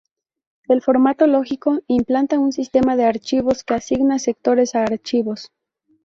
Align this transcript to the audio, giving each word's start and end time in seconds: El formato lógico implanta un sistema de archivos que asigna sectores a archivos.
El 0.67 0.81
formato 0.81 1.27
lógico 1.27 1.79
implanta 1.87 2.39
un 2.39 2.51
sistema 2.51 2.95
de 2.95 3.05
archivos 3.05 3.63
que 3.63 3.75
asigna 3.75 4.17
sectores 4.17 4.73
a 4.73 4.81
archivos. 4.83 5.51